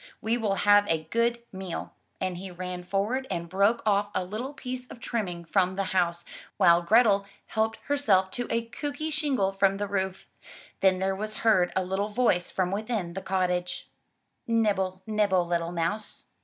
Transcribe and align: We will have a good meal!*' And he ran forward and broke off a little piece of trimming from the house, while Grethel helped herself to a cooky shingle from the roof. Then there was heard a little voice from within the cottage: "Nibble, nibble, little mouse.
We 0.19 0.35
will 0.35 0.55
have 0.55 0.87
a 0.87 1.03
good 1.03 1.43
meal!*' 1.51 1.93
And 2.19 2.39
he 2.39 2.49
ran 2.49 2.83
forward 2.83 3.27
and 3.29 3.47
broke 3.47 3.83
off 3.85 4.09
a 4.15 4.23
little 4.25 4.51
piece 4.55 4.87
of 4.87 4.99
trimming 4.99 5.45
from 5.45 5.75
the 5.75 5.83
house, 5.93 6.25
while 6.57 6.81
Grethel 6.81 7.27
helped 7.45 7.77
herself 7.85 8.31
to 8.31 8.47
a 8.49 8.65
cooky 8.65 9.11
shingle 9.11 9.51
from 9.51 9.77
the 9.77 9.85
roof. 9.87 10.27
Then 10.79 10.97
there 10.97 11.15
was 11.15 11.37
heard 11.45 11.71
a 11.75 11.85
little 11.85 12.09
voice 12.09 12.49
from 12.49 12.71
within 12.71 13.13
the 13.13 13.21
cottage: 13.21 13.91
"Nibble, 14.47 15.03
nibble, 15.05 15.45
little 15.45 15.71
mouse. 15.71 16.23